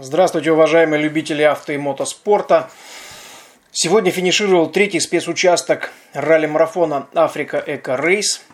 [0.00, 2.70] Здравствуйте, уважаемые любители авто и мотоспорта.
[3.72, 8.44] Сегодня финишировал третий спецучасток ралли-марафона Африка Эко Рейс.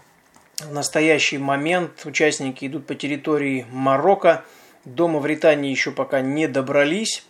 [0.60, 4.42] В настоящий момент участники идут по территории Марокко.
[4.86, 7.26] До Мавритании еще пока не добрались.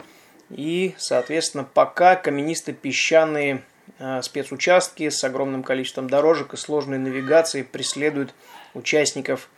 [0.49, 3.63] И, соответственно, пока каменисто-песчаные
[3.99, 8.33] э, спецучастки с огромным количеством дорожек и сложной навигацией преследуют
[8.75, 9.49] участников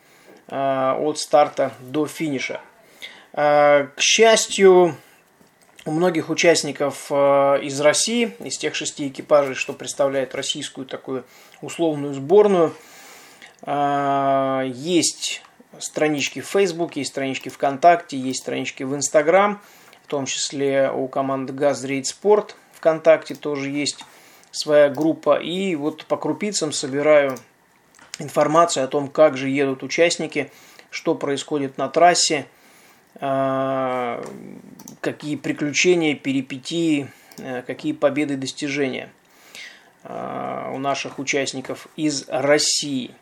[0.48, 2.62] э, от старта до финиша.
[3.36, 4.96] Э, к счастью,
[5.84, 11.24] у многих участников э, из России, из тех шести экипажей, что представляет российскую такую
[11.60, 12.74] условную сборную,
[13.62, 15.42] э, есть
[15.78, 19.60] странички в Facebook, есть странички ВКонтакте, есть странички в Инстаграм,
[20.04, 24.02] в том числе у команды Газрейд Спорт ВКонтакте тоже есть
[24.50, 25.38] своя группа.
[25.38, 27.36] И вот по крупицам собираю
[28.18, 30.50] информацию о том, как же едут участники,
[30.88, 32.46] что происходит на трассе–
[35.00, 39.10] какие приключения, перипетии, э, какие победы достижения
[40.04, 43.12] а, у наших участников из России.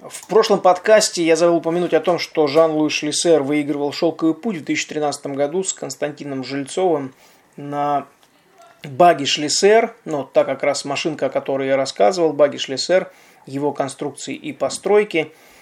[0.00, 4.64] В прошлом подкасте я забыл упомянуть о том, что Жан-Луи Шлиссер выигрывал «Шелковый путь» в
[4.64, 7.14] 2013 году с Константином Жильцовым
[7.56, 8.06] на
[8.82, 13.10] баги Шлиссер, ну, так как раз машинка, о которой я рассказывал, баги Шлиссер,
[13.46, 15.53] его конструкции и постройки– а,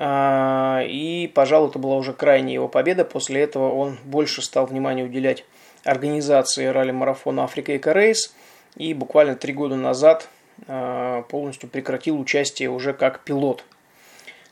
[0.00, 3.04] и, пожалуй, это была уже крайняя его победа.
[3.04, 5.44] После этого он больше стал внимания уделять
[5.84, 8.34] организации ралли-марафона Африка и Рейс.
[8.76, 10.28] И буквально три года назад
[10.68, 13.64] а, полностью прекратил участие уже как пилот.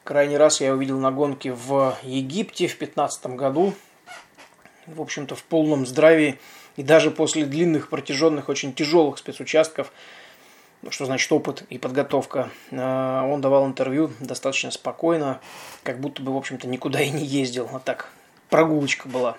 [0.02, 3.72] Крайний раз я увидел на гонке в Египте в 2015 году.
[4.86, 6.40] В общем-то, в полном здравии.
[6.76, 9.92] И даже после длинных, протяженных, очень тяжелых спецучастков–
[10.90, 12.50] что значит опыт и подготовка.
[12.72, 15.40] А, он давал интервью достаточно спокойно,
[15.82, 17.68] как будто бы, в общем-то, никуда и не ездил.
[17.72, 18.10] А так,
[18.48, 19.36] прогулочка была.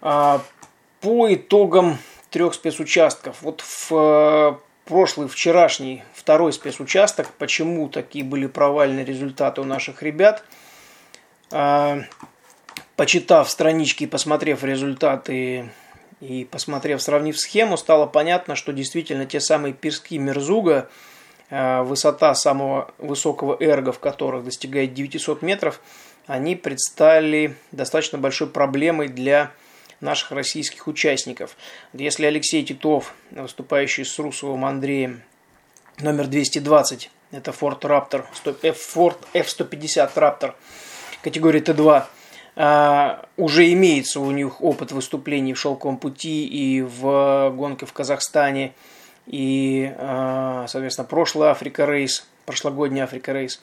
[0.00, 0.42] А,
[1.00, 1.98] по итогам
[2.30, 3.42] трех спецучастков.
[3.42, 4.54] Вот в э,
[4.86, 10.42] прошлый, вчерашний, второй спецучасток, почему такие были провальные результаты у наших ребят.
[11.52, 12.00] А,
[12.96, 15.70] почитав странички и посмотрев результаты
[16.20, 20.88] и посмотрев, сравнив схему, стало понятно, что действительно те самые пирски Мерзуга,
[21.50, 25.80] э, высота самого высокого эрга, в которых достигает 900 метров,
[26.26, 29.52] они предстали достаточно большой проблемой для
[30.00, 31.56] наших российских участников.
[31.92, 35.22] Если Алексей Титов, выступающий с Русовым Андреем,
[35.98, 38.24] номер 220, это Ford Raptor,
[38.62, 40.54] Ford F-150 Raptor,
[41.22, 42.08] категории Т2, а,
[42.56, 48.74] уже имеется у них опыт выступлений в «Шелковом пути» и в гонке в Казахстане,
[49.26, 53.60] и, а, соответственно, прошлый Африка Рейс, прошлогодний Африка Рейс,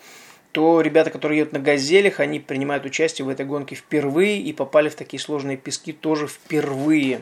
[0.51, 4.89] то ребята, которые едут на «Газелях», они принимают участие в этой гонке впервые и попали
[4.89, 7.21] в такие сложные пески тоже впервые.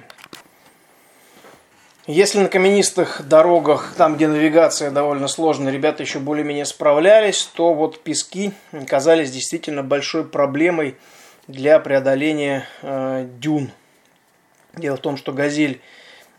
[2.08, 8.02] Если на каменистых дорогах, там, где навигация довольно сложная, ребята еще более-менее справлялись, то вот
[8.02, 8.54] пески
[8.88, 10.96] казались действительно большой проблемой–
[11.50, 13.72] для преодоления э, дюн.
[14.76, 15.82] Дело в том, что газель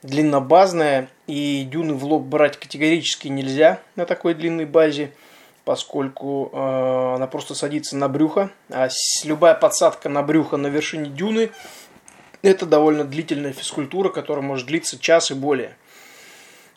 [0.02, 5.10] длиннобазная, и дюны в лоб брать категорически нельзя на такой длинной базе,
[5.64, 8.88] поскольку э, она просто садится на брюхо, а
[9.24, 11.50] любая подсадка на брюхо на вершине дюны–
[12.42, 15.76] это довольно длительная физкультура, которая может длиться час и более,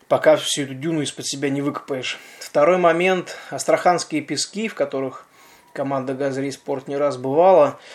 [0.08, 2.20] пока всю эту дюну из-под себя не выкопаешь.
[2.40, 5.28] Второй момент– астраханские пески, в которых
[5.72, 7.80] команда «Газри Спорт» не раз бывала–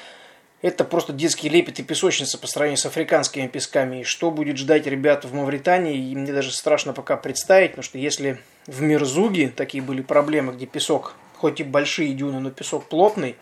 [0.60, 4.00] это просто детский лепет и песочница по сравнению с африканскими песками.
[4.00, 7.98] И что будет ждать ребят в Мавритании, и мне даже страшно пока представить, потому что
[7.98, 13.36] если в Мирзуге такие были проблемы, где песок, хоть и большие дюны, но песок плотный,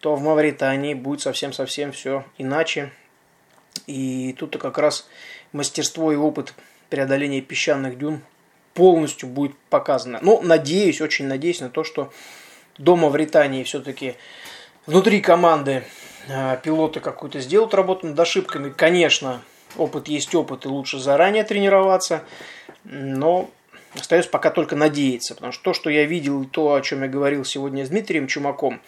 [0.00, 2.92] то в Мавритании будет совсем-совсем все иначе.
[3.86, 5.08] И тут-то как раз
[5.52, 6.52] мастерство и опыт
[6.90, 8.20] преодоления песчаных дюн
[8.74, 10.18] полностью будет показано.
[10.20, 12.12] Но надеюсь, очень надеюсь на то, что
[12.76, 14.16] до Мавритании все-таки
[14.84, 15.84] внутри команды
[16.62, 18.70] пилоты какую-то сделают работу над ошибками.
[18.70, 19.42] Конечно,
[19.76, 22.22] опыт есть опыт, и лучше заранее тренироваться,
[22.84, 23.50] но
[23.94, 27.08] остается пока только надеяться, потому что то, что я видел, и то, о чем я
[27.08, 28.80] говорил сегодня с Дмитрием Чумаком,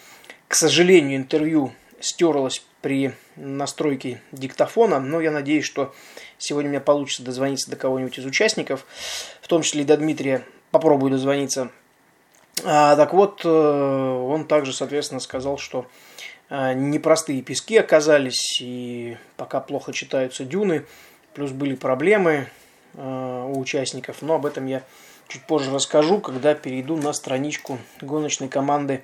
[0.47, 5.93] к сожалению, интервью стерлось при настройке диктофона, но я надеюсь, что
[6.37, 8.85] сегодня у меня получится дозвониться до кого-нибудь из участников,
[9.41, 11.71] в том числе и до Дмитрия, попробую дозвониться.
[12.63, 15.87] А, так вот, э, он также, соответственно, сказал, что
[16.49, 20.85] непростые пески оказались, и пока плохо читаются дюны,
[21.33, 22.47] плюс были проблемы
[22.95, 24.83] а, у участников, но об этом я
[25.27, 29.03] чуть позже расскажу, когда перейду на страничку гоночной команды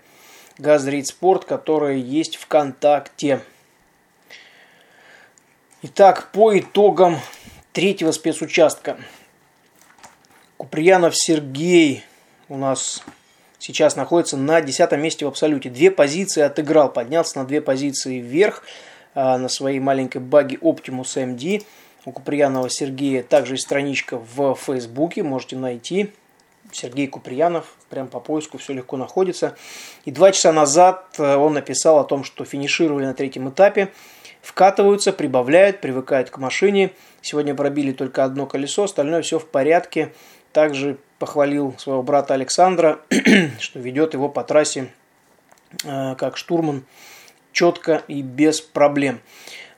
[0.57, 3.41] Газрид Спорт, которая есть ВКонтакте.
[5.81, 7.19] Итак, по итогам
[7.73, 8.97] третьего спецучастка.
[10.57, 12.05] Куприянов Сергей
[12.47, 13.03] у нас
[13.63, 15.69] сейчас находится на десятом месте в абсолюте.
[15.69, 18.63] Две позиции отыграл, поднялся на две позиции вверх
[19.15, 21.63] а, на своей маленькой баге Optimus MD.
[22.03, 26.11] У Куприянова Сергея также есть страничка в Фейсбуке, можете найти.
[26.73, 29.55] Сергей Куприянов, прям по поиску все легко находится.
[30.03, 33.93] И два часа назад э, он написал о том, что финишировали на третьем этапе,
[34.41, 36.91] вкатываются, прибавляют, привыкают к машине.
[37.21, 40.13] Сегодня пробили только одно колесо, остальное все в порядке.
[40.51, 42.99] Также похвалил своего брата Александра,
[43.59, 44.91] что ведет его по трассе
[45.85, 46.83] э, как штурман
[47.53, 49.21] четко и без проблем.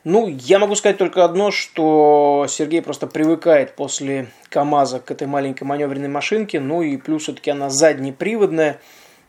[0.04, 5.66] Ну, я могу сказать только одно, что Сергей просто привыкает после КАМАЗа к этой маленькой
[5.66, 6.60] маневренной машинке.
[6.60, 8.80] Ну и плюс все-таки она заднеприводная.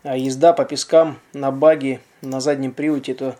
[0.03, 3.37] А езда по пескам на баге на заднем приводе это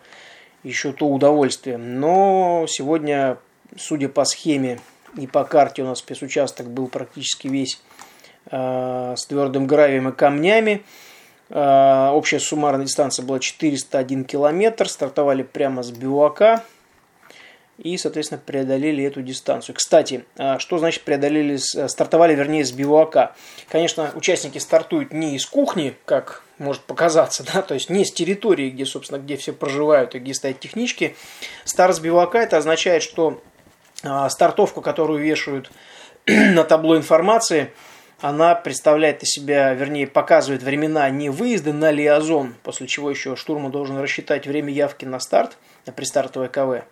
[0.61, 1.77] еще то удовольствие.
[1.79, 3.39] Но сегодня,
[3.75, 4.79] судя по схеме
[5.17, 7.81] и по карте, у нас спецучасток был практически весь
[8.49, 10.83] с твердым гравием и камнями.
[11.49, 14.89] Э, общая суммарная дистанция была 401 километр.
[14.89, 16.63] Стартовали прямо с Бивака
[17.77, 19.75] и, соответственно, преодолели эту дистанцию.
[19.75, 23.35] Кстати, а, что значит преодолели, э, стартовали, вернее, с бивуака?
[23.69, 28.71] Конечно, участники стартуют не из кухни, как может показаться, да, то есть не с территории,
[28.71, 31.15] где, собственно, где все проживают и где стоят технички.
[31.65, 33.41] Старт с бивуака это означает, что
[34.29, 35.71] стартовку, которую вешают
[36.27, 37.71] на табло информации,
[38.19, 43.71] она представляет из себя, вернее, показывает времена не выезда на лиазон, после чего еще штурман
[43.71, 46.83] должен рассчитать время явки на старт, на пристартовое КВ,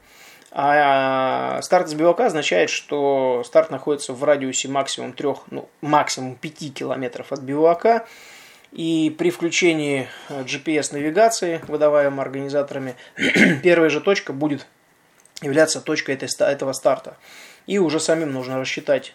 [0.57, 6.73] а старт с белка означает, что старт находится в радиусе максимум 3, ну, максимум 5
[6.73, 8.07] километров от бивака.
[8.71, 12.95] И при включении GPS-навигации, выдаваемой организаторами,
[13.63, 14.65] первая же точка будет
[15.41, 17.17] являться точкой этого старта.
[17.67, 19.13] И уже самим нужно рассчитать,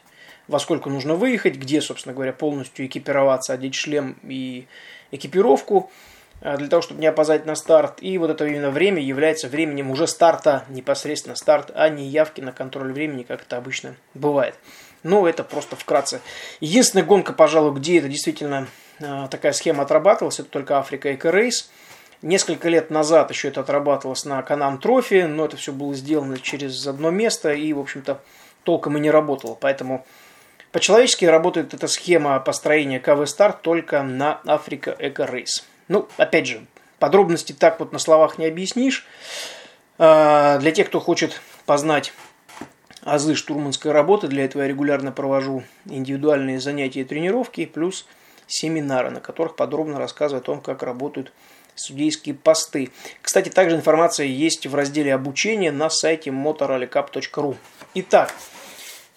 [0.51, 4.67] во сколько нужно выехать, где, собственно говоря, полностью экипироваться, одеть шлем и
[5.11, 5.91] экипировку–
[6.41, 7.99] Э, для того, чтобы не опоздать на старт.
[8.01, 12.53] И вот это именно время является временем уже старта, непосредственно старт, а не явки на
[12.53, 14.55] контроль времени, как это обычно бывает.
[15.03, 16.21] Ну, это просто вкратце.
[16.61, 18.67] Единственная гонка, пожалуй, где это действительно
[18.99, 21.71] э, такая схема отрабатывалась, это только Африка Эко Рейс.
[22.23, 26.87] Несколько лет назад еще это отрабатывалось на Can-Am Trophy, но это все было сделано через
[26.87, 28.21] одно место и, в общем-то,
[28.63, 29.57] толком и не работало.
[29.59, 30.05] Поэтому
[30.73, 35.65] по-человечески работает эта схема построения КВ Старт только на Africa Eco Race.
[35.89, 36.65] Ну, опять же,
[36.99, 39.07] подробности так вот на словах не объяснишь.
[39.99, 42.13] А, для тех, кто хочет познать
[43.03, 48.07] азы штурманской работы, для этого я регулярно провожу индивидуальные занятия и тренировки, плюс
[48.47, 51.33] семинары, на которых подробно рассказываю о том, как работают
[51.75, 52.91] судейские посты.
[53.23, 57.57] Кстати, также информация есть в разделе обучения на сайте motorrallycup.ru.
[57.95, 58.35] Итак,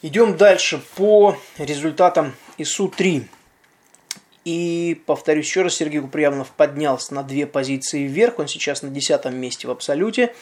[0.03, 3.23] идем дальше по результатам ИСУ-3.
[4.45, 8.37] И, повторюсь еще раз, Сергей Куприянов поднялся на две позиции вверх.
[8.39, 10.35] Он сейчас на десятом месте в абсолюте.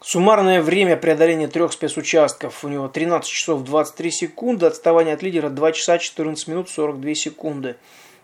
[0.00, 4.66] Суммарное время преодоления трех спецучастков у него 13 часов 23 секунды.
[4.66, 7.76] Отставание от лидера 2 часа 14 минут 42 секунды.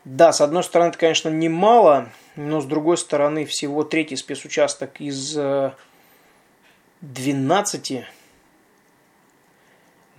[0.06, 5.38] Да, с одной стороны, это, конечно, немало, но с другой стороны, всего третий спецучасток из
[7.02, 8.06] 12 э,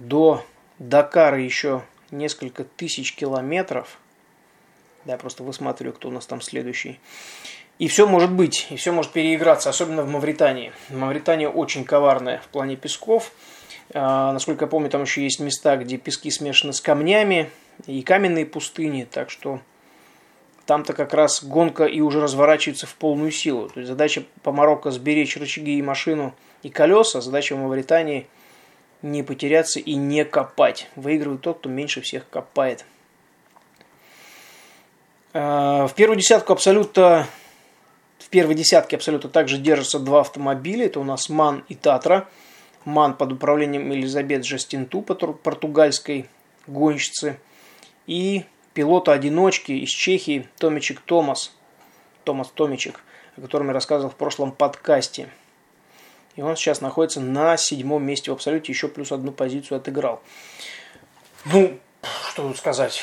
[0.01, 0.45] до
[0.79, 3.97] Дакара еще несколько тысяч километров–
[5.05, 6.99] да, просто высматриваю, кто у нас там следующий.
[7.79, 10.71] И все может быть, и все может переиграться, особенно в Мавритании.
[10.89, 13.31] Мавритания очень коварная в плане песков.
[13.93, 17.49] А, насколько я помню, там еще есть места, где пески смешаны с камнями
[17.87, 19.59] и каменные пустыни, так что
[20.67, 23.69] там-то как раз гонка и уже разворачивается в полную силу.
[23.69, 28.27] То есть задача по Марокко сберечь рычаги и машину и колеса, задача в Мавритании
[29.01, 30.87] не потеряться и не копать.
[30.95, 32.85] Выигрывает тот, кто меньше всех копает.
[35.33, 37.27] Э, в первую десятку абсолютно
[38.19, 40.85] в первой десятке абсолютно также держатся два автомобиля.
[40.85, 42.27] Это у нас МАН и Татра.
[42.85, 46.29] МАН под управлением Элизабет Жестинту, португальской
[46.67, 47.39] гонщицы.
[48.07, 51.53] И пилота-одиночки из Чехии Томичек Томас.
[52.23, 53.01] Томас Томичек,
[53.37, 55.29] о котором я рассказывал в прошлом подкасте.
[56.35, 60.21] И он сейчас находится на седьмом месте в абсолюте, еще плюс одну позицию отыграл.
[61.45, 61.77] Ну,
[62.29, 63.01] что тут сказать.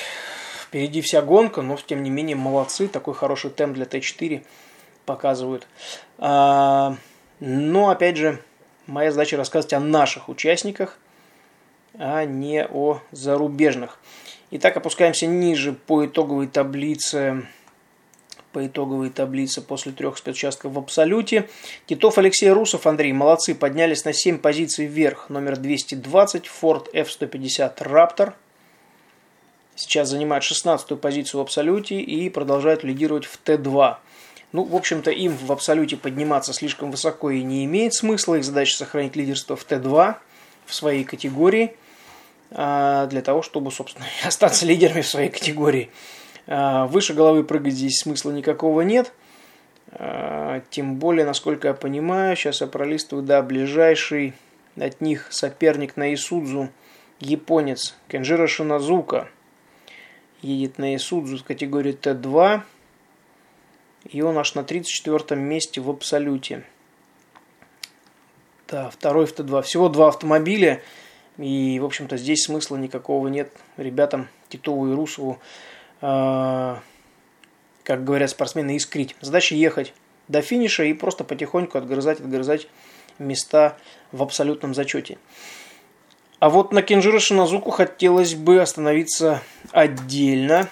[0.63, 2.89] Впереди вся гонка, но тем не менее молодцы.
[2.89, 4.45] Такой хороший темп для Т4
[5.05, 5.67] показывают.
[6.19, 6.97] А,
[7.41, 8.43] но опять же,
[8.87, 10.99] моя задача рассказывать о наших участниках,
[11.95, 13.99] а не о зарубежных.
[14.51, 17.47] Итак, опускаемся ниже по итоговой таблице
[18.53, 21.49] по итоговой таблице после трех спецучастков в абсолюте.
[21.87, 25.29] Титов, Алексей Русов, Андрей, молодцы, поднялись на 7 позиций вверх.
[25.29, 28.33] Номер 220, Ford F-150 Raptor.
[29.75, 33.97] Сейчас занимает 16 позицию в абсолюте и продолжает лидировать в Т2.
[34.53, 38.37] Ну, в общем-то, им в абсолюте подниматься слишком высоко и не имеет смысла.
[38.37, 40.17] Их задача сохранить лидерство в Т2
[40.67, 41.77] в своей категории
[42.51, 45.91] а, для того, чтобы, собственно, остаться лидерами в своей категории.
[46.49, 49.13] А, выше головы прыгать здесь смысла никакого нет.
[49.93, 54.33] А, тем более, насколько я понимаю, сейчас я пролистываю, да, ближайший
[54.77, 56.71] от них соперник на Исудзу,
[57.21, 59.29] японец Кенжира Шиназука.
[60.41, 62.63] Едет на Исудзу в категории Т2.
[64.11, 66.65] И он аж на 34 месте в абсолюте.
[68.69, 69.63] Да, второй в Т2.
[69.63, 70.81] Всего два автомобиля.
[71.37, 75.41] И, в общем-то, здесь смысла никакого нет ребятам Титову и Русову
[76.01, 76.81] как
[77.89, 79.17] говорят спортсмены, искрить.
[79.21, 79.95] Задача ехать
[80.29, 82.69] до финиша и просто потихоньку отгрызать, отгрызать
[83.19, 83.77] места
[84.13, 85.19] в абсолютном зачете.
[86.39, 90.69] А вот на Кенжиро Шиназуку хотелось бы остановиться отдельно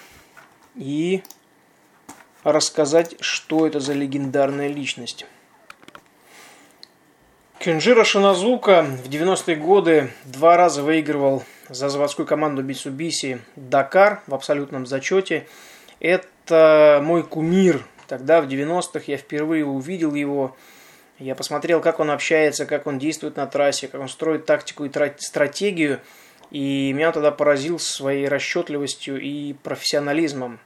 [0.75, 1.23] и
[2.43, 5.25] рассказать, что это за легендарная личность.
[7.67, 14.85] Кенжиро Шиназука в 90-е годы два раза выигрывал за заводскую команду Mitsubishi Дакар в абсолютном
[14.85, 15.47] зачете.
[15.99, 17.83] Это мой кумир.
[18.07, 20.55] Тогда, в 90-х, я впервые увидел его.
[21.19, 24.91] Я посмотрел, как он общается, как он действует на трассе, как он строит тактику и
[25.17, 25.99] стратегию.
[26.51, 30.61] И меня тогда поразил своей расчетливостью и профессионализмом.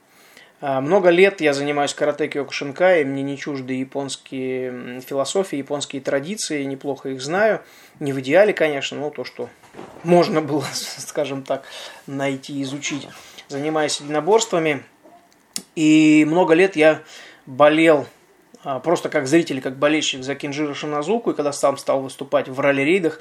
[0.64, 7.08] А, много лет я занимаюсь карате киокушинкай, мне не чужды японские философии, японские традиции, неплохо
[7.08, 7.62] их знаю.
[7.98, 9.50] Не в идеале, конечно, но то, что
[10.04, 11.64] можно было, скажем так,
[12.06, 13.08] найти изучить.
[13.48, 14.84] Занимаюсь единоборствами,
[15.74, 17.02] и много лет я
[17.44, 18.06] болел
[18.62, 22.60] а, просто как зритель, как болельщик за Кинжира Шиназуку, и когда сам стал выступать в
[22.60, 23.20] ралли-рейдах,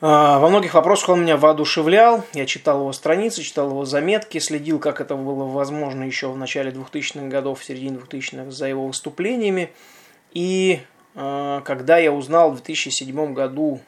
[0.00, 2.24] во многих вопросах он меня воодушевлял.
[2.32, 6.70] Я читал его страницы, читал его заметки, следил, как это было возможно еще в начале
[6.70, 9.72] 2000-х годов, в середине 2000-х за его выступлениями.
[10.32, 10.80] И
[11.16, 13.80] а, когда я узнал в 2007 году,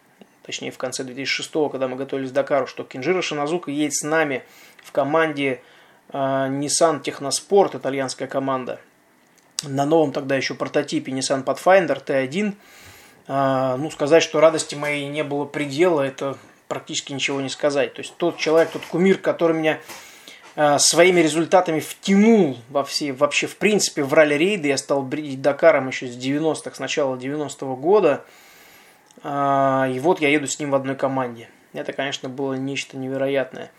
[0.45, 4.43] точнее в конце 2006, когда мы готовились к Дакару, что Кинжира Шиназука едет с нами
[4.83, 5.62] в команде
[6.09, 8.81] а, Nissan Техноспорт, итальянская команда,
[9.62, 12.55] на новом тогда еще прототипе Nissan Pathfinder T1, а,
[13.30, 16.37] ну, сказать, что радости моей не было предела, это
[16.70, 17.94] практически ничего не сказать.
[17.94, 19.80] То есть тот человек, тот кумир, который меня
[20.56, 25.88] а, своими результатами втянул во все, вообще в принципе в ралли-рейды, я стал бредить Дакаром
[25.88, 28.25] еще с 90-х, с начала 90-го года,
[29.22, 31.49] а, и вот я еду с ним в одной команде.
[31.72, 33.70] Это, конечно, было нечто невероятное.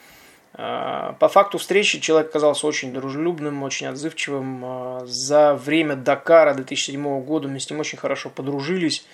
[0.54, 5.06] По факту встречи человек оказался очень дружелюбным, очень отзывчивым.
[5.08, 9.06] За время Дакара 2007 года мы с ним очень хорошо подружились.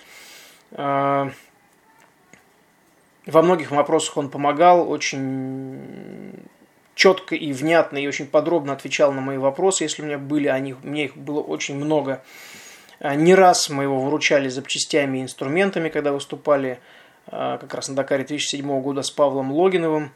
[0.72, 1.30] А,
[3.26, 6.32] во многих вопросах он помогал, очень
[6.94, 10.74] четко и внятно и очень подробно отвечал на мои вопросы, если у меня были они,
[10.82, 12.22] мне их было очень много.
[13.00, 16.80] А, не раз мы его выручали запчастями и инструментами, когда выступали
[17.26, 20.12] а, как раз на Дакаре 2007 года с Павлом Логиновым.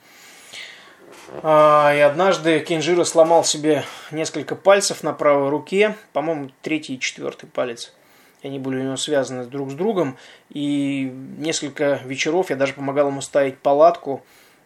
[1.42, 7.94] И однажды Кинжира сломал себе несколько пальцев на правой руке, по-моему, третий и четвертый палец–
[8.42, 10.16] они были у него связаны друг с другом.
[10.50, 14.22] И несколько вечеров я даже помогал ему ставить палатку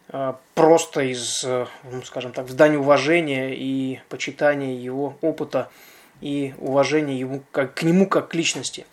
[0.09, 5.69] э, просто из, э, ну, скажем так, здания уважения и почитания его опыта
[6.21, 8.85] и уважения ему, как, к нему как к личности.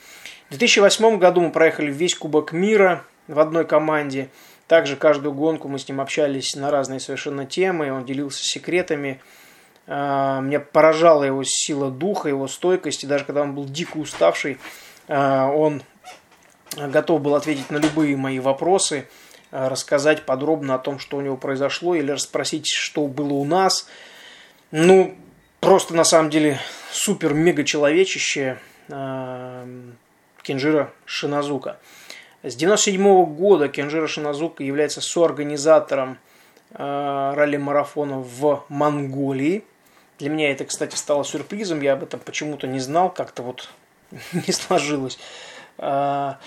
[0.46, 4.28] В 2008 году мы проехали весь Кубок мира в одной команде.
[4.68, 7.92] Также каждую гонку мы с ним общались на разные совершенно темы.
[7.92, 9.43] Он делился секретами, а,
[9.86, 13.04] меня поражала его сила духа, его стойкость.
[13.04, 14.58] И даже когда он был дико уставший,
[15.08, 15.82] а, он
[16.76, 19.06] готов был ответить на любые мои вопросы,
[19.50, 23.86] а, рассказать подробно о том, что у него произошло, или расспросить, что было у нас.
[24.70, 25.14] Ну,
[25.60, 26.58] просто на самом деле
[26.90, 28.58] супер-мега человечище
[30.42, 31.78] Кенжира Шиназука.
[32.42, 36.18] С 1997 года Кенжира Шиназука является соорганизатором
[36.74, 39.64] ралли-марафона в Монголии.
[40.18, 41.80] Для меня это, кстати, стало сюрпризом.
[41.80, 43.68] Я об этом почему-то не знал, как-то вот
[44.32, 45.18] не сложилось.
[45.76, 46.38] А,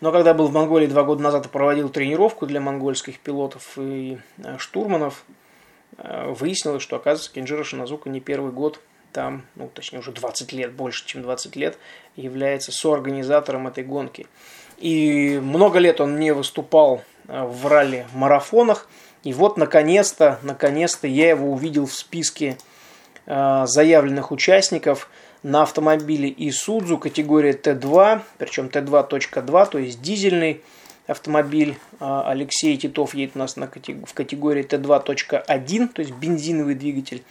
[0.00, 4.18] но когда был в Монголии два года назад и проводил тренировку для монгольских пилотов и
[4.42, 5.24] а, штурманов,
[5.98, 8.80] а, выяснилось, что, оказывается, Кенджира Шиназука не первый год
[9.12, 11.76] там, ну, точнее, уже 20 лет, больше, чем 20 лет,
[12.14, 14.28] является соорганизатором этой гонки.
[14.78, 18.88] И много лет он не выступал в ралли-марафонах.
[19.24, 22.56] И вот, наконец-то, наконец-то я его увидел в списке
[23.26, 25.08] заявленных участников
[25.42, 30.62] на автомобиле Isuzu категории Т2, причем Т2.2, то есть дизельный
[31.06, 31.76] автомобиль.
[31.98, 37.22] Э, Алексей Титов едет у нас на, в категории Т2.1, то есть бензиновый двигатель.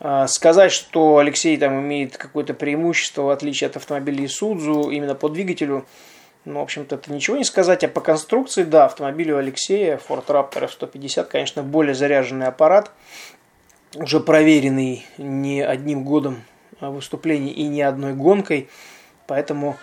[0.00, 5.28] Э, сказать, что Алексей там имеет какое-то преимущество, в отличие от автомобиля Isuzu, именно по
[5.28, 5.86] двигателю–
[6.46, 7.84] ну, в общем-то, это ничего не сказать.
[7.84, 12.90] А по конструкции, да, автомобилю Алексея, Ford Raptor F-150, конечно, более заряженный аппарат,
[13.94, 16.42] уже проверенный не одним годом
[16.80, 18.68] выступлений и не одной гонкой.
[19.26, 19.76] Поэтому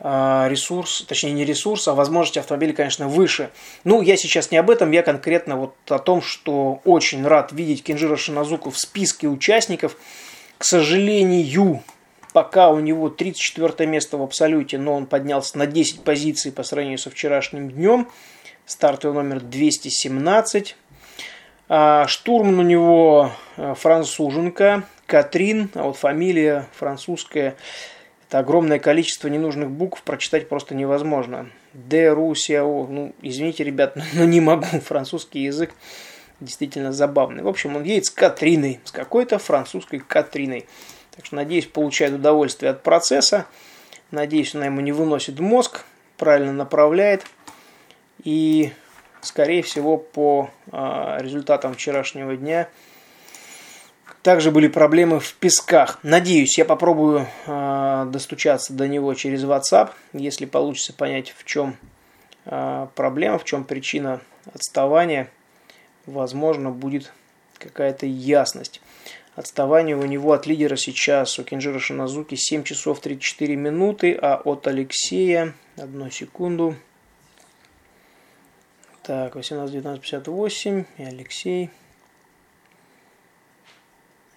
[0.00, 3.50] а, ресурс, точнее не ресурс, а возможности автомобиля, конечно, выше.
[3.84, 7.82] Ну, я сейчас не об этом, я конкретно вот о том, что очень рад видеть
[7.82, 9.96] Кенжира Шиназуку в списке участников.
[10.58, 11.82] К сожалению,
[12.32, 16.98] Пока у него 34 место в абсолюте, но он поднялся на 10 позиций по сравнению
[16.98, 18.08] со вчерашним днем.
[18.66, 20.76] Стартовый номер 217.
[21.72, 27.54] А, штурман у него э, француженка, Катрин, а вот фамилия французская.
[28.26, 31.48] Это огромное количество ненужных букв, прочитать просто невозможно.
[31.72, 34.66] Де, Русия, ну, извините, ребят, но не могу.
[34.84, 35.70] Французский язык
[36.40, 37.44] действительно забавный.
[37.44, 40.66] В общем, он едет с Катриной, с какой-то французской Катриной.
[41.14, 43.46] Так что, надеюсь, получает удовольствие от процесса.
[44.10, 45.84] Надеюсь, она ему не выносит мозг,
[46.16, 47.24] правильно направляет.
[48.24, 48.72] И,
[49.22, 52.68] скорее всего, по э, результатам вчерашнего дня
[54.22, 55.98] также были проблемы в песках.
[56.02, 61.76] Надеюсь, я попробую э, достучаться до него через WhatsApp, если получится понять, в чем
[62.44, 64.20] э, проблема, в чем причина
[64.52, 65.30] отставания.
[66.06, 67.12] Возможно, будет
[67.58, 68.80] какая-то ясность.
[69.36, 74.66] Отставание у него от лидера сейчас, у Кенджира Шиназуки 7 часов 34 минуты, а от
[74.66, 76.74] Алексея, одну секунду,
[79.02, 81.70] так, 18-19-58, и Алексей,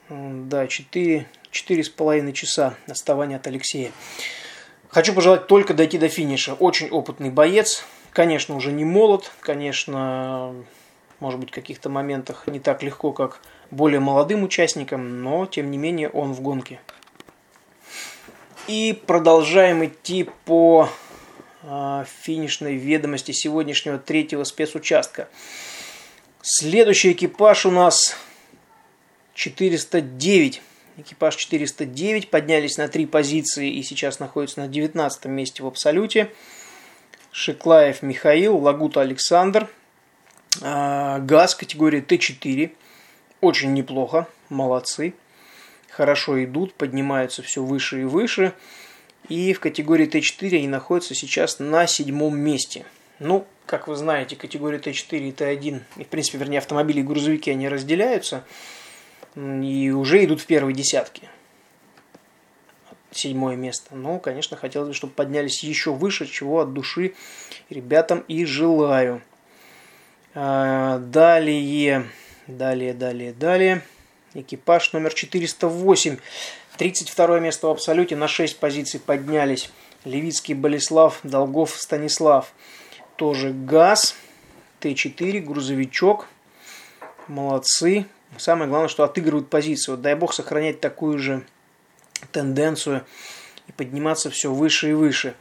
[0.10, 3.91] да, 4, 4,5 часа отставания от Алексея.
[4.89, 6.53] Хочу пожелать только дойти до финиша.
[6.53, 10.53] Очень опытный боец, конечно, уже не молод, конечно,
[11.19, 13.39] может быть, в каких-то моментах не так легко, как
[13.71, 16.80] более молодым участникам, но тем не менее он в гонке.
[18.67, 20.89] И продолжаем идти по
[21.63, 25.30] финишной ведомости сегодняшнего третьего спецучастка.
[26.41, 28.17] Следующий экипаж у нас
[29.34, 30.62] 409.
[30.97, 36.32] Экипаж 409 поднялись на три позиции и сейчас находятся на 19 месте в абсолюте.
[37.32, 39.67] Шиклаев Михаил, Лагута Александр,
[40.62, 42.71] а, ГАЗ категории Т4
[43.41, 45.13] очень неплохо, молодцы.
[45.89, 48.54] Хорошо идут, поднимаются все выше и выше.
[49.30, 52.86] И в категории Т4 они находятся сейчас на седьмом месте.
[53.20, 57.52] Ну, как вы знаете, категория Т4 и Т1, и в принципе, вернее, автомобили и грузовики,
[57.52, 58.44] они разделяются.
[59.36, 61.30] И уже идут в первой десятке.
[63.12, 63.96] Седьмое место.
[63.96, 67.14] Но, конечно, хотелось бы, чтобы поднялись еще выше, чего от души
[67.70, 69.22] ребятам и желаю.
[70.36, 72.06] А, далее
[72.48, 73.84] Далее, далее, далее.
[74.34, 76.18] Экипаж номер 408.
[76.78, 78.16] 32 место в абсолюте.
[78.16, 79.70] На 6 позиций поднялись.
[80.06, 82.52] Левицкий Болеслав, Долгов Станислав.
[83.16, 84.16] Тоже ГАЗ.
[84.82, 86.28] Т4, грузовичок.
[87.28, 88.06] Молодцы.
[88.38, 89.98] Самое главное, что отыгрывают позицию.
[89.98, 91.46] дай бог сохранять такую же
[92.32, 93.06] тенденцию
[93.68, 95.36] и подниматься все выше и выше.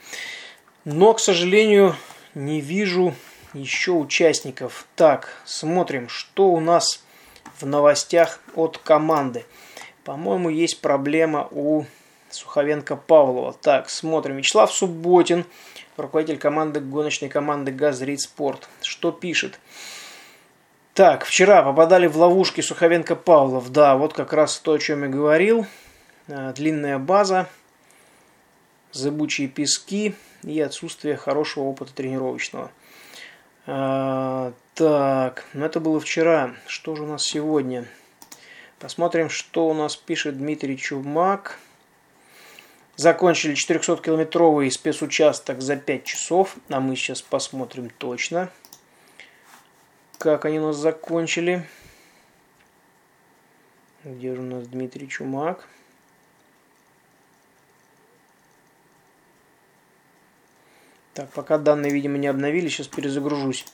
[0.84, 1.96] Но, к сожалению,
[2.34, 3.14] не вижу
[3.54, 4.86] еще участников.
[4.96, 7.02] Так, смотрим, что у нас
[7.58, 9.44] в новостях от команды.
[10.04, 11.84] По-моему, есть проблема у
[12.30, 13.52] Суховенко Павлова.
[13.52, 14.36] Так, смотрим.
[14.36, 15.44] Вячеслав Субботин,
[15.96, 18.68] руководитель команды гоночной команды «Газрит Спорт».
[18.80, 19.60] Что пишет?
[20.94, 23.70] Так, вчера попадали в ловушки Суховенко Павлов.
[23.70, 25.66] Да, вот как раз то, о чем я говорил.
[26.28, 27.48] А, длинная база,
[28.92, 32.70] зыбучие пески и отсутствие хорошего опыта тренировочного.
[33.66, 36.52] А, так, ну это было вчера.
[36.66, 37.86] Что же у нас сегодня?
[38.82, 41.60] Посмотрим, что у нас пишет Дмитрий Чумак.
[42.96, 46.56] Закончили 400-километровый спецучасток за 5 часов.
[46.68, 48.50] А мы сейчас посмотрим точно,
[50.18, 51.64] как они у нас закончили.
[54.02, 55.68] Где же у нас Дмитрий Чумак?
[61.14, 63.64] Так, пока данные, видимо, не обновили, сейчас перезагружусь.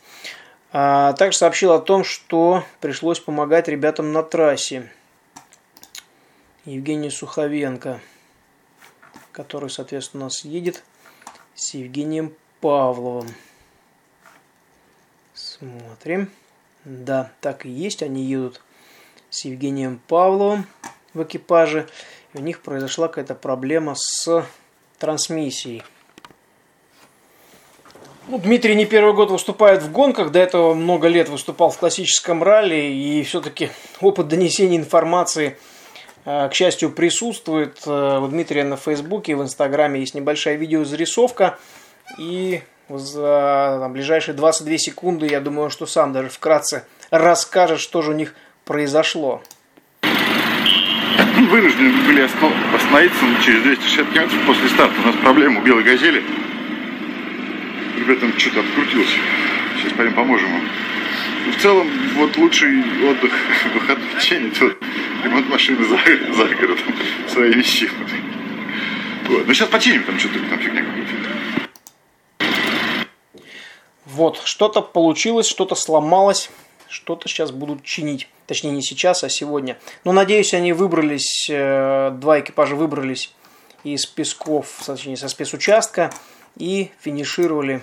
[0.71, 4.91] А, также сообщил о том, что пришлось помогать ребятам на трассе.
[6.69, 8.01] Евгений Суховенко,
[9.33, 10.85] который, соответственно, у нас едет
[11.55, 13.29] с Евгением Павловым.
[15.33, 16.31] Смотрим.
[16.85, 18.61] Да, так и есть, они едут
[19.31, 20.67] с Евгением Павловым.
[21.15, 21.89] в экипаже.
[22.35, 24.45] И у них произошла какая-то проблема с
[24.99, 25.83] трансмиссией.
[28.27, 32.43] Ну, Дмитрий не первый год выступает в гонках, до этого много лет выступал в классическом
[32.43, 33.71] ралли, и все-таки
[34.03, 35.57] опыт донесения информации,
[36.25, 37.79] к счастью, присутствует.
[37.87, 41.59] Э, у Дмитрия на Фейсбуке и в Инстаграме есть небольшая видеозарисовка,
[42.19, 48.13] и за там, ближайшие 22 секунды, я думаю, что сам даже вкратце расскажет, что же
[48.13, 49.43] у них произошло.
[51.51, 52.23] Вынуждены были
[52.75, 54.95] остановиться через 260 км после старта.
[55.03, 56.23] У нас проблема у белой газели
[58.09, 59.17] ребятам что-то открутился.
[59.77, 61.53] Сейчас пойдем поможем им.
[61.53, 63.33] В целом, вот лучший отдых
[63.75, 64.77] выходной это вот
[65.25, 66.95] ремонт машины за, за городом
[67.29, 68.23] своими силами.
[69.29, 69.47] Вот.
[69.47, 71.39] Ну сейчас починим, там что-то там фигня какая-то.
[74.07, 76.51] Вот, что-то получилось, что-то сломалось,
[76.89, 78.29] что-то сейчас будут чинить.
[78.47, 79.79] Точнее, не сейчас, а сегодня.
[80.05, 83.33] Но надеюсь, они выбрались, э, два экипажа выбрались
[83.85, 86.13] из Песков, точнее, со спецучастка
[86.57, 87.83] и финишировали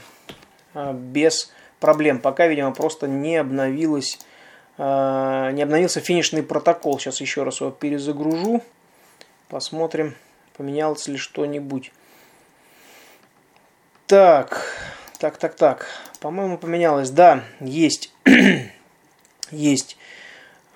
[0.73, 2.19] а, без проблем.
[2.19, 4.25] Пока, видимо, просто не обновилось, а,
[4.77, 6.99] не обновился финишный протокол.
[6.99, 8.61] Сейчас еще раз его перезагружу.
[9.47, 10.15] Посмотрим,
[10.57, 11.91] поменялось ли что-нибудь.
[14.07, 14.61] Так,
[15.17, 15.87] так, так, так.
[16.19, 17.09] По-моему, поменялось.
[17.09, 18.11] Да, есть.
[19.51, 19.97] есть.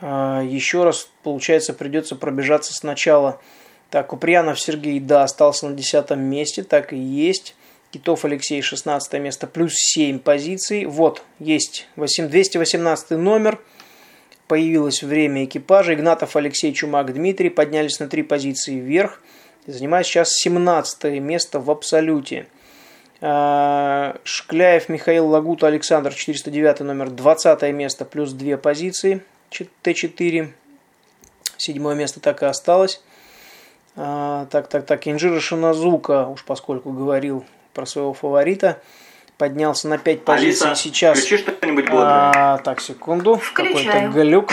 [0.02, 3.42] А, еще раз, получается, придется пробежаться сначала.
[3.90, 7.56] Так, Куприянов Сергей, да, остался на десятом месте, так и есть.
[7.92, 10.86] Китов Алексей 16 место, плюс 7 позиций.
[10.86, 13.60] Вот, есть 218 номер.
[14.50, 15.94] Появилось время экипажа.
[15.94, 19.22] Игнатов Алексей, Чумак Дмитрий поднялись на 3 позиции вверх.
[19.68, 22.48] Занимает сейчас 17 место в абсолюте.
[23.22, 30.48] А, Шкляев Михаил Лагута Александр 409 номер 20 место плюс 2 позиции Т4
[31.58, 33.04] седьмое место так и осталось
[33.96, 38.82] а, так так так Инжира Шиназука уж поскольку говорил про своего фаворита.
[39.39, 41.17] Поднялся на 5 позиций Алиса, сейчас.
[41.17, 42.32] Включи что-нибудь бодрое.
[42.36, 43.39] А, так, секунду.
[43.54, 44.52] Какой-то глюк.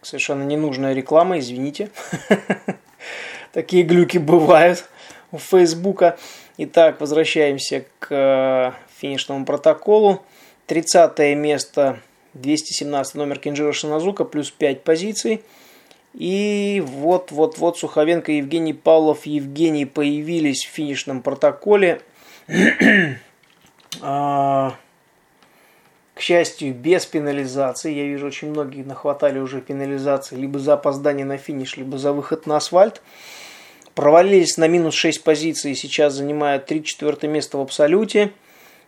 [0.00, 1.90] Совершенно ненужная реклама, извините.
[3.52, 4.88] Такие глюки бывают
[5.32, 6.16] у Фейсбука.
[6.56, 10.22] Итак, возвращаемся к э, финишному протоколу.
[10.66, 12.00] 30 место,
[12.32, 15.42] 217 номер Кинжира Шиназука, плюс 5 позиций.
[16.14, 22.00] И вот-вот-вот Суховенко, Евгений Павлов, Евгений появились в финишном протоколе.
[24.00, 24.76] А,
[26.14, 27.92] к счастью, без пенализации.
[27.92, 32.46] Я вижу, очень многие нахватали уже пенализации либо за опоздание на финиш, либо за выход
[32.46, 33.02] на асфальт.
[33.94, 38.32] Провалились на минус 6 позиций, сейчас занимают 3-4 место в абсолюте.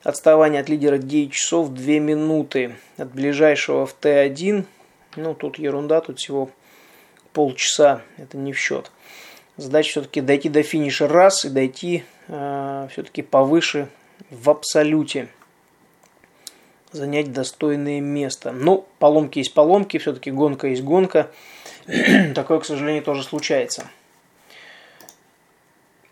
[0.02, 2.74] Отставание от лидера 9 часов 2 минуты.
[2.96, 4.64] От ближайшего в Т1,
[5.16, 6.50] ну тут ерунда, тут всего
[7.32, 8.90] полчаса, это не в счет.
[9.56, 13.88] Задача все-таки дойти до финиша раз и дойти э, все-таки повыше
[14.30, 15.28] в абсолюте.
[16.92, 18.52] Занять достойное место.
[18.52, 21.30] Ну, поломки есть поломки, все-таки гонка есть гонка.
[22.34, 23.86] Такое, к сожалению, тоже случается.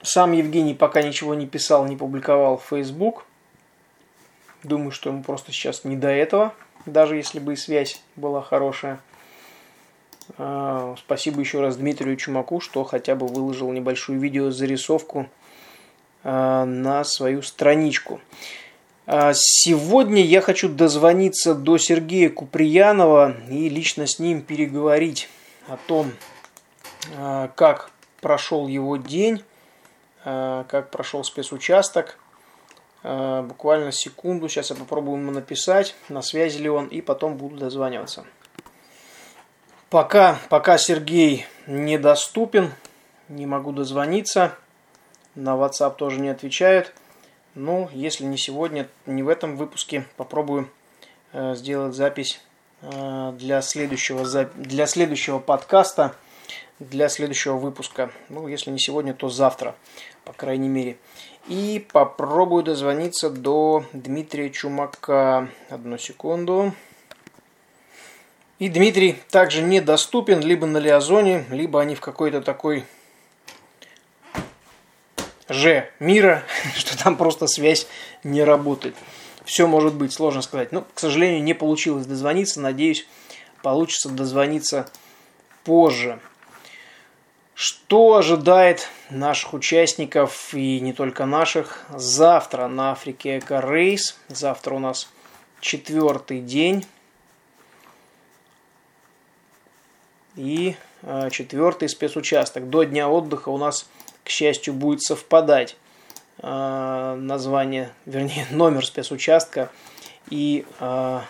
[0.03, 3.25] Сам Евгений пока ничего не писал, не публиковал в Facebook.
[4.63, 6.55] Думаю, что ему просто сейчас не до этого,
[6.87, 9.01] даже если бы и связь была хорошая.
[10.39, 15.44] А, спасибо еще раз Дмитрию Чумаку, что хотя бы выложил небольшую видеозарисовку а,
[16.25, 18.21] на свою страничку.
[19.07, 25.29] А, сегодня я хочу дозвониться до Сергея Куприянова и лично с ним переговорить
[25.69, 26.13] о том,
[27.55, 27.91] как
[28.23, 29.45] прошел его день,
[30.25, 32.19] как прошел спецучасток.
[33.03, 38.25] Буквально секунду, сейчас я попробую ему написать, на связи ли он, и потом буду дозваниваться.
[39.91, 42.73] Пока, пока Сергей недоступен,
[43.29, 44.57] не могу дозвониться,
[45.35, 46.93] на WhatsApp тоже не отвечает.
[47.55, 50.69] Ну, если не сегодня, не в этом выпуске, попробую
[51.33, 52.41] э, сделать запись
[52.83, 56.17] э, для, следующего, для следующего подкаста,
[56.81, 58.11] для следующего выпуска.
[58.29, 59.77] Ну, если не сегодня, то завтра,
[60.25, 60.97] по крайней мере.
[61.47, 65.49] И попробую дозвониться до Дмитрия Чумака.
[65.69, 66.73] Одну секунду.
[68.59, 72.85] И Дмитрий также недоступен либо на Лиазоне, либо они в какой-то такой
[75.49, 76.45] же мира,
[76.77, 77.87] что там просто связь
[78.23, 78.95] не работает.
[79.45, 80.73] Все может быть, сложно сказать.
[80.73, 82.61] Но, к сожалению, не получилось дозвониться.
[82.61, 83.07] Надеюсь,
[83.63, 84.89] получится дозвониться
[85.65, 86.19] позже.
[87.55, 94.19] Что ожидает наших участников и не только наших завтра на Африке Эко Рейс?
[94.29, 95.09] Завтра у нас
[95.61, 96.85] четвертый день
[100.37, 102.69] и э, четвертый спецучасток.
[102.71, 103.87] До дня отдыха у нас,
[104.25, 105.77] к счастью, будет совпадать
[106.39, 109.71] э, название, вернее, номер спецучастка
[110.31, 111.21] и э,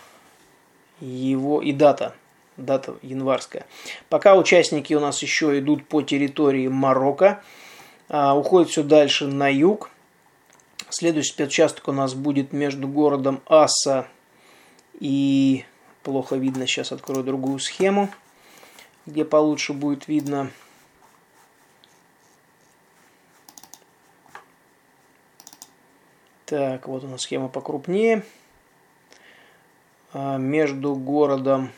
[1.01, 2.15] его и дата,
[2.57, 3.67] дата январская.
[4.09, 7.43] Пока участники у нас еще идут по территории Марокко,
[8.09, 9.91] уходит все дальше на юг.
[10.91, 14.07] Следующий спецучасток у нас будет между городом Асса
[15.01, 15.65] и
[16.05, 18.09] плохо видно, сейчас открою другую схему,
[19.07, 20.51] где получше будет видно.
[26.47, 28.23] Так, вот у нас схема покрупнее.
[30.13, 31.73] А, между городом...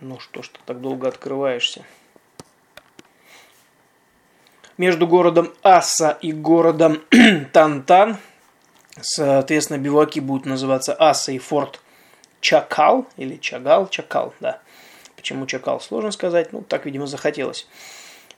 [0.00, 1.84] Ну что ж ты так долго открываешься?
[4.78, 7.02] Между городом Асса и городом
[7.52, 8.16] Тантан,
[9.00, 11.80] соответственно, биваки будут называться Асса и Форт
[12.40, 14.60] Чакал, или Чагал, Чакал, да.
[15.14, 17.68] Почему Чакал, сложно сказать, ну, так, видимо, захотелось.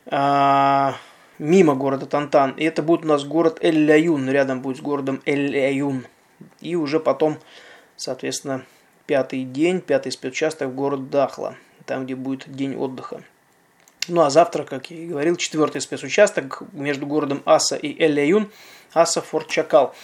[0.04, 0.96] А,
[1.38, 2.52] мимо города Тантан.
[2.52, 6.06] И это будет у нас город Эль-Ляюн, рядом будет с городом Эль-Ляюн.
[6.60, 7.38] И уже потом,
[7.96, 8.64] соответственно,
[9.06, 13.22] пятый день, пятый спецучасток город Дахла, там, где будет день отдыха.
[14.08, 18.50] Ну а завтра, как я и говорил, четвертый спецучасток между городом Аса и Эль-Ляюн,
[18.92, 19.94] Аса Форт Чакал.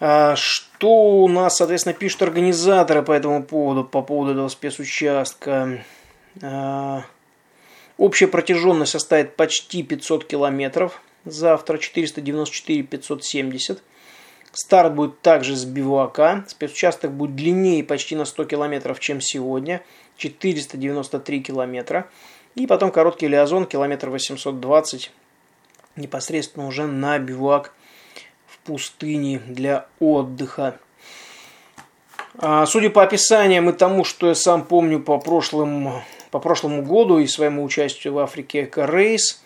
[0.00, 5.84] А, что у нас, соответственно, пишут организаторы по этому поводу, по поводу этого спецучастка?
[8.02, 11.00] Общая протяженность составит почти 500 километров.
[11.24, 13.80] Завтра 494 570.
[14.50, 16.44] Старт будет также с бивуака.
[16.48, 19.82] Спецучасток будет длиннее почти на 100 километров, чем сегодня.
[20.16, 22.08] 493 километра.
[22.56, 25.12] И потом короткий лиазон, километр 820,
[25.94, 27.72] непосредственно уже на бивуак
[28.64, 30.80] пустыни для отдыха.
[32.36, 37.18] А, судя по описаниям и тому, что я сам помню по, прошлым, по прошлому году
[37.18, 39.40] и своему участию в Африке Рейс,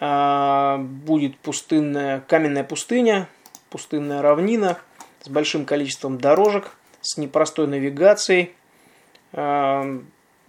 [0.00, 3.28] а, будет пустынная, каменная пустыня,
[3.70, 4.78] пустынная равнина
[5.22, 8.52] с большим количеством дорожек, с непростой навигацией.
[9.32, 10.02] А,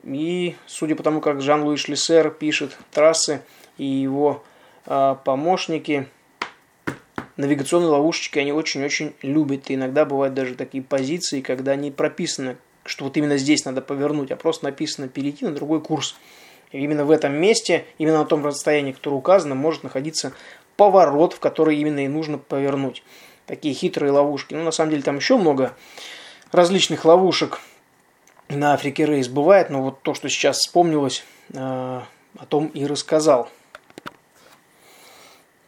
[0.03, 3.41] и, судя по тому, как Жан-Луи Шлиссер пишет трассы
[3.77, 4.43] и его
[5.23, 6.07] помощники–
[7.37, 9.69] навигационные ловушечки они очень-очень любят.
[9.69, 14.31] И иногда бывают даже такие позиции, когда не прописано, что вот именно здесь надо повернуть,
[14.31, 16.15] а просто написано перейти на другой курс.
[16.71, 20.33] И именно в этом месте, именно на том расстоянии, которое указано, может находиться
[20.77, 23.03] поворот, в который именно и нужно повернуть.
[23.47, 24.53] Такие хитрые ловушки.
[24.53, 25.75] Ну, на самом деле, там еще много
[26.51, 27.59] различных ловушек
[28.49, 33.49] на Африке Рейс бывает, но вот то, что сейчас вспомнилось, э, о том и рассказал.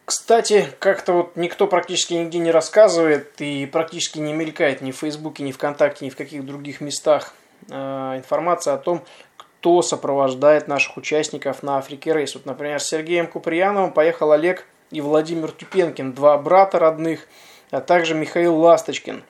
[0.08, 5.42] Кстати, как-то вот никто практически нигде не рассказывает и практически не мелькает ни в Фейсбуке,
[5.42, 7.34] ни ВКонтакте, ни в каких других местах
[7.68, 7.74] э,
[8.16, 9.04] информация о том,
[9.36, 12.34] кто сопровождает наших участников на Африке Рейс.
[12.34, 17.28] Вот, например, с Сергеем Куприяновым поехал Олег и Владимир Тюпенкин, два брата родных,
[17.70, 19.22] а также Михаил Ласточкин.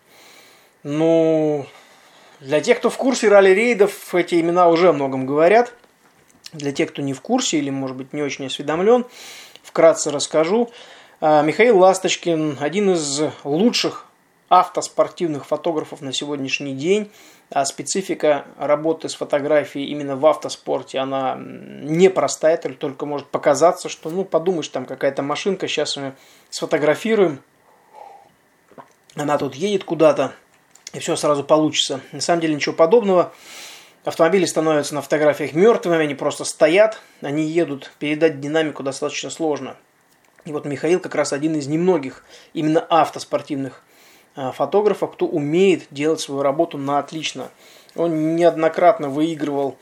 [0.84, 1.66] Ну,
[2.38, 5.72] для тех, кто в курсе ралли-рейдов, эти имена уже о многом говорят.
[6.52, 9.04] Для тех, кто не в курсе или, может быть, не очень осведомлен,
[9.78, 10.70] вкратце расскажу.
[11.20, 14.06] А, Михаил Ласточкин– один из лучших
[14.48, 17.12] автоспортивных фотографов на сегодняшний день.
[17.50, 24.24] А специфика работы с фотографией именно в автоспорте, она непростая, только может показаться, что, ну,
[24.24, 26.16] подумаешь, там какая-то машинка, сейчас мы
[26.50, 27.40] сфотографируем,
[29.14, 30.32] она тут едет куда-то,
[30.92, 32.00] и все сразу получится.
[32.10, 33.32] На самом деле ничего подобного.
[34.04, 39.76] Автомобили становятся на фотографиях мертвыми, они просто стоят, они едут, передать динамику достаточно сложно.
[40.44, 43.82] И вот Михаил как раз один из немногих именно автоспортивных
[44.34, 47.50] а, фотографов, кто умеет делать свою работу на отлично.
[47.96, 49.76] Он неоднократно выигрывал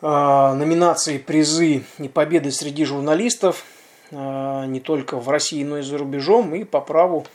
[0.00, 3.64] э, номинации, призы и победы среди журналистов,
[4.10, 6.54] э, не только в России, но и за рубежом.
[6.54, 7.26] И по праву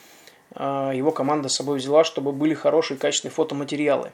[0.55, 4.11] э, его команда с собой взяла, чтобы были хорошие качественные фотоматериалы.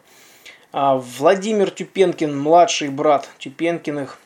[0.73, 4.17] А Владимир Тюпенкин, младший брат Тюпенкиных,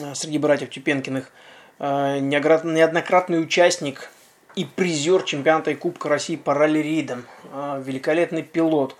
[0.00, 1.30] а, среди братьев Тюпенкиных,
[1.78, 4.10] а, неоднократный участник
[4.56, 8.96] и призер чемпионата и Кубка России по ралли-рейдам, великолепный пилот,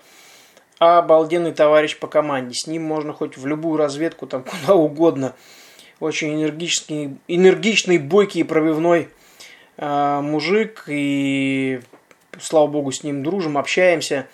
[0.79, 2.55] обалденный товарищ по команде.
[2.55, 5.35] С ним можно хоть в любую разведку, там куда угодно.
[5.99, 9.09] Очень энергичный, энергичный бойкий и пробивной
[9.79, 10.85] мужик.
[10.89, 11.81] И,
[12.39, 14.29] слава богу, с ним дружим, общаемся.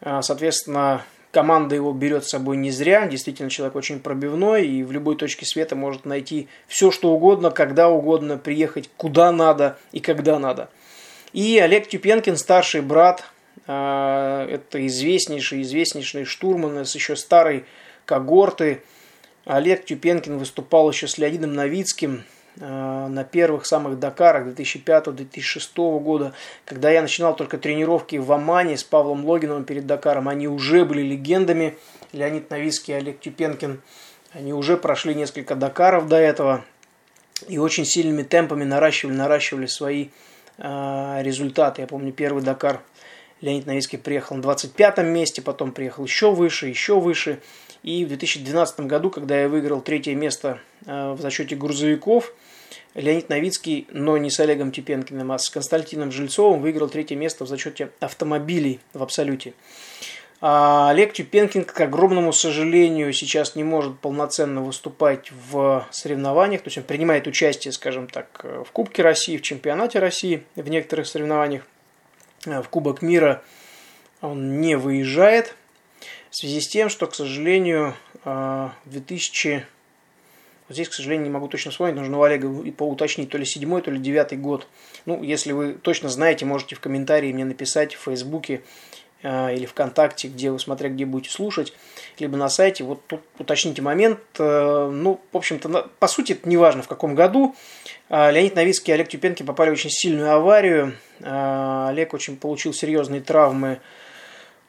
[0.00, 1.04] Соответственно,
[1.38, 5.46] Команда его берет с собой не зря, действительно человек очень пробивной и в любой точке
[5.46, 10.68] света может найти все, что угодно, когда угодно, приехать куда надо и когда надо.
[11.32, 13.22] И Олег Тюпенкин, старший брат,
[13.68, 17.66] а, это известнейший, известнейший штурман с еще старой
[18.04, 18.82] когорты,
[19.44, 22.24] Олег Тюпенкин выступал еще с Леонидом Новицким
[22.60, 26.32] на первых самых Дакарах 2005-2006 года,
[26.64, 31.02] когда я начинал только тренировки в Омане с Павлом Логиновым перед Дакаром, они уже были
[31.02, 31.76] легендами,
[32.12, 33.80] Леонид Новицкий и Олег Тюпенкин,
[34.32, 36.64] они уже прошли несколько Дакаров до этого
[37.46, 40.08] и очень сильными темпами наращивали, наращивали свои
[40.58, 41.82] э, результаты.
[41.82, 42.82] Я помню, первый Дакар
[43.40, 47.40] Леонид Новицкий приехал на 25 месте, потом приехал еще выше, еще выше.
[47.82, 52.32] И в 2012 году, когда я выиграл третье место э, в зачете грузовиков–
[52.94, 57.48] Леонид Новицкий, но не с Олегом Типенкиным, а с Константином Жильцовым выиграл третье место в
[57.48, 59.54] зачете автомобилей в абсолюте.
[60.40, 66.62] А Олег Тюпенкин, к огромному сожалению, сейчас не может полноценно выступать в соревнованиях.
[66.62, 71.08] То есть он принимает участие, скажем так, в Кубке России, в Чемпионате России, в некоторых
[71.08, 71.66] соревнованиях.
[72.44, 73.42] В Кубок мира
[74.20, 75.56] он не выезжает.
[76.30, 79.66] В связи с тем, что, к сожалению, в 2000
[80.68, 83.46] вот здесь, к сожалению, не могу точно вспомнить, нужно у Олега и поуточнить, то ли
[83.46, 84.66] седьмой, то ли девятый год.
[85.06, 88.60] Ну, если вы точно знаете, можете в комментарии мне написать в Фейсбуке
[89.22, 91.72] э, или ВКонтакте, где вы, смотря где будете слушать,
[92.18, 92.84] либо на сайте.
[92.84, 94.20] Вот тут уточните момент.
[94.38, 97.56] Э, ну, в общем-то, по сути, это не важно, в каком году.
[98.10, 100.96] Э, Леонид Новицкий и Олег Тюпенко попали в очень сильную аварию.
[101.20, 103.80] Э, Олег очень получил серьезные травмы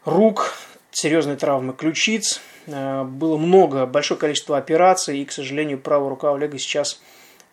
[0.05, 0.53] рук,
[0.91, 2.41] серьезные травмы ключиц.
[2.67, 7.02] Э, было много, большое количество операций, и, к сожалению, правая рука Олега сейчас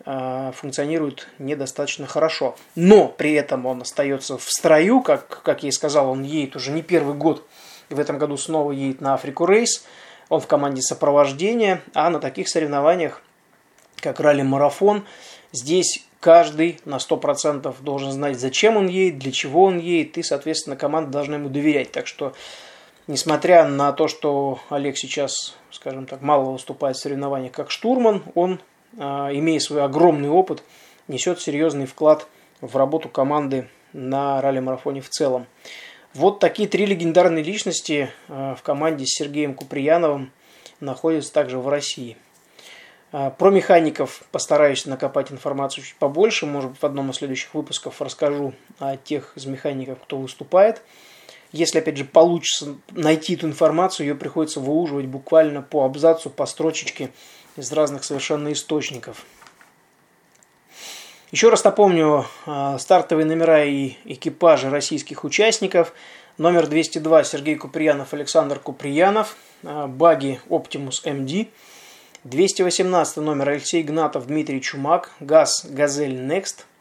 [0.05, 2.57] э, функционирует недостаточно хорошо.
[2.75, 6.73] Но при этом он остается в строю, как, как я и сказал, он едет уже
[6.73, 7.47] не первый год,
[7.89, 9.85] и в этом году снова едет на Африку Рейс.
[10.29, 13.23] Он в команде сопровождения, а на таких соревнованиях,
[14.01, 15.05] как ралли-марафон,
[15.53, 20.75] здесь каждый на 100% должен знать, зачем он едет, для чего он едет, и, соответственно,
[20.75, 21.93] команда должна ему доверять.
[21.93, 22.35] Так что
[23.07, 28.61] Несмотря на то, что Олег сейчас, скажем так, мало выступает в соревнованиях как штурман, он,
[28.99, 30.65] а, имея свой огромный опыт,
[31.07, 32.27] несет серьезный вклад
[32.61, 35.47] в работу команды на ралли-марафоне в целом.
[36.15, 40.33] Вот такие три легендарные личности а, в команде с Сергеем Куприяновым
[40.81, 42.17] находятся также в России.
[43.13, 46.45] А, про механиков постараюсь накопать информацию чуть побольше.
[46.45, 50.83] Может быть, в одном из следующих выпусков расскажу о тех из механиков, кто выступает.
[51.57, 57.11] Если, опять же, получится найти эту информацию, ее приходится выуживать буквально по абзацу, по строчечке
[57.57, 59.25] из разных совершенно источников.
[61.31, 65.95] Еще раз напомню а, стартовые номера и экипажи российских участников.
[66.37, 71.49] Номер 202 Сергей Куприянов, Александр Куприянов, а, баги Optimus MD.
[72.25, 76.65] 218 номер Алексей Игнатов, Дмитрий Чумак, ГАЗ Газель Next–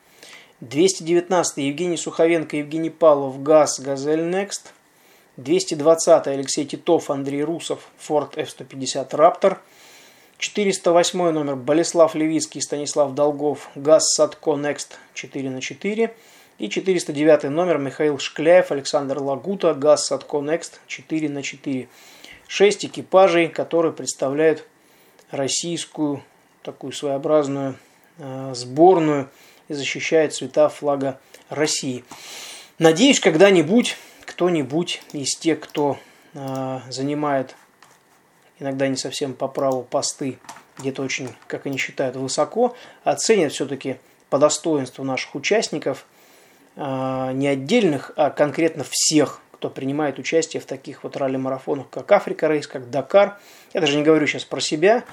[0.62, 4.72] 219 Евгений Суховенко, Евгений Павлов, ГАЗ, Газель Next.
[5.36, 9.58] 220 Алексей Титов, Андрей Русов, Ford F-150 Raptor.
[10.38, 16.16] 408 номер Болеслав Левицкий, Станислав Долгов, ГАЗ Садко Next 4 на 4.
[16.58, 21.90] И 409 номер Михаил Шкляев, Александр Лагута, ГАЗ Садко Next 4 на 4.
[22.48, 24.66] Шесть экипажей, которые представляют
[25.32, 26.24] российскую
[26.64, 27.76] такую своеобразную
[28.20, 29.30] э, сборную
[29.68, 32.04] и защищает цвета флага России.
[32.80, 35.98] Надеюсь, когда-нибудь кто-нибудь из тех, кто
[36.34, 37.56] э, занимает
[38.60, 40.40] иногда не совсем по праву посты,
[40.78, 43.98] где-то очень, как они считают, высоко, оценят все-таки
[44.30, 46.06] по достоинству наших участников,
[46.76, 52.48] э, не отдельных, а конкретно всех, кто принимает участие в таких вот ралли-марафонах, как Африка
[52.48, 53.40] Рейс, как Дакар.
[53.74, 55.06] Я даже не говорю сейчас про себя,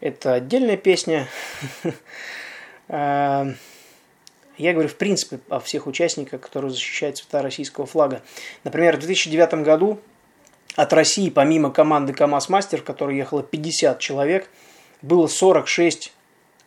[0.00, 1.28] это отдельная песня.
[4.58, 8.22] Я говорю, в принципе, о всех участниках, которые защищают цвета российского флага.
[8.64, 9.98] Например, в 2009 году
[10.74, 14.50] от России, помимо команды КАМАЗ Мастер, в которой ехало 50 человек,
[15.00, 16.12] было 46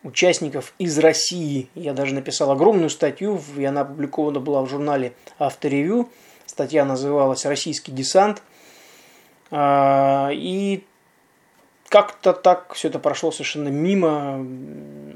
[0.03, 1.69] участников из России.
[1.75, 6.09] Я даже написал огромную статью, и она опубликована была в журнале «Авторевью».
[6.45, 8.41] Статья называлась «Российский десант».
[9.51, 10.83] А, и
[11.91, 14.47] как-то так все это прошло совершенно мимо,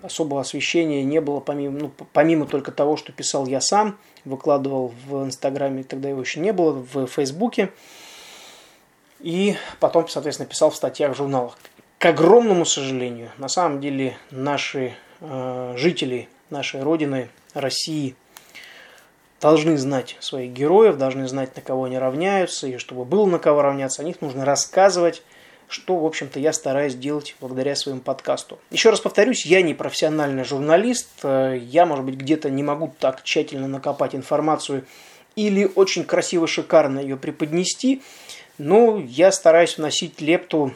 [0.04, 5.24] особого освещения не было, помимо, ну, помимо только того, что писал я сам, выкладывал в
[5.24, 7.72] Инстаграме, тогда его еще не было, в Фейсбуке,
[9.22, 11.58] и потом, соответственно, писал в статьях в журналах.
[11.98, 18.18] К огромному сожалению, на самом деле наши э, жители нашей Родины, России,
[19.40, 23.62] должны знать своих героев, должны знать, на кого они равняются, и чтобы было на кого
[23.62, 25.24] равняться, о них нужно рассказывать,
[25.68, 28.60] что, в общем-то, я стараюсь делать благодаря своему подкасту.
[28.72, 33.24] Еще раз повторюсь, я не профессиональный журналист, э, я, может быть, где-то не могу так
[33.24, 34.86] тщательно накопать информацию
[35.36, 38.02] или очень красиво, шикарно ее преподнести,
[38.58, 40.74] но я стараюсь вносить лепту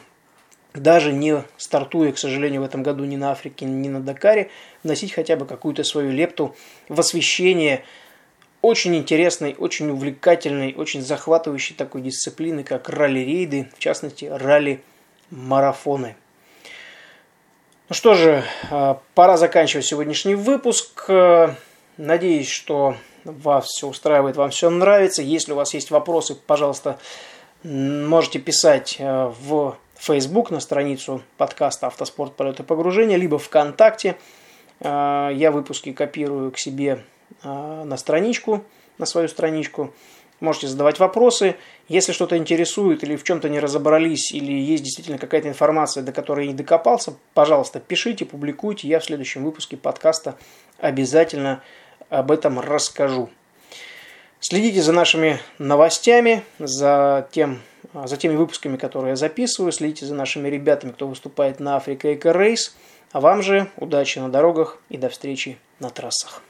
[0.74, 4.50] даже не стартуя, к сожалению, в этом году ни на Африке, ни на Дакаре,
[4.84, 6.54] вносить хотя бы какую-то свою лепту
[6.88, 7.84] в освещение
[8.62, 16.16] очень интересной, очень увлекательной, очень захватывающей такой дисциплины, как ралли-рейды, в частности, ралли-марафоны.
[17.88, 21.08] Ну что же, а, пора заканчивать сегодняшний выпуск.
[21.96, 25.22] Надеюсь, что вас все устраивает, вам все нравится.
[25.22, 26.98] Если у вас есть вопросы, пожалуйста,
[27.62, 32.34] можете писать э, в Facebook на страницу подкаста «Автоспорт.
[32.36, 34.16] Полеты погружения», либо ВКонтакте.
[34.82, 37.04] Я выпуски копирую к себе
[37.42, 38.64] на страничку,
[38.98, 39.92] на свою страничку.
[40.40, 41.56] Можете задавать вопросы.
[41.88, 46.46] Если что-то интересует или в чем-то не разобрались, или есть действительно какая-то информация, до которой
[46.46, 48.88] я не докопался, пожалуйста, пишите, публикуйте.
[48.88, 50.36] Я в следующем выпуске подкаста
[50.78, 51.62] обязательно
[52.08, 53.28] об этом расскажу.
[54.40, 57.60] Следите за нашими новостями, за, тем,
[57.92, 59.72] за теми выпусками, которые я записываю.
[59.72, 62.74] Следите за нашими ребятами, кто выступает на Африка Эко Рейс.
[63.12, 66.42] А вам же удачи на дорогах и до встречи на трассах.